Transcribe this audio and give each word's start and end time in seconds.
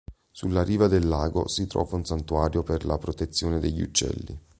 Sulla 0.31 0.63
riva 0.63 0.87
del 0.87 1.07
lago 1.07 1.47
si 1.47 1.67
trova 1.67 1.95
un 1.95 2.03
santuario 2.05 2.63
per 2.63 2.85
la 2.85 2.97
protezione 2.97 3.59
degli 3.59 3.83
uccelli. 3.83 4.35